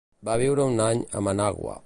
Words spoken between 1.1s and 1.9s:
a Managua.